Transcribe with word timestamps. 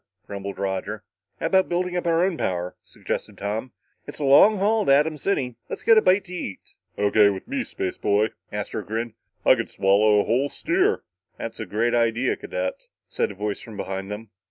grumbled 0.25 0.57
Roger. 0.57 1.03
"How 1.39 1.45
about 1.45 1.69
building 1.69 1.95
up 1.95 2.07
our 2.07 2.25
own 2.25 2.35
power," 2.35 2.75
suggested 2.81 3.37
Tom. 3.37 3.71
"It's 4.07 4.17
a 4.17 4.23
long 4.23 4.57
haul 4.57 4.83
to 4.87 4.91
Atom 4.91 5.15
City. 5.15 5.57
Let's 5.69 5.83
get 5.83 5.95
a 5.99 6.01
bite 6.01 6.25
to 6.25 6.33
eat." 6.33 6.73
"O.K. 6.97 7.29
with 7.29 7.47
me, 7.47 7.63
spaceboy!" 7.63 8.31
Astro 8.51 8.81
grinned. 8.83 9.13
"I 9.45 9.53
could 9.53 9.69
swallow 9.69 10.19
a 10.19 10.23
whole 10.23 10.49
steer!" 10.49 11.03
"That's 11.37 11.59
a 11.59 11.67
great 11.67 11.93
idea, 11.93 12.35
cadet," 12.35 12.87
said 13.09 13.29
a 13.29 13.35
voice 13.35 13.59
from 13.59 13.77
behind 13.77 14.09
them. 14.09 14.31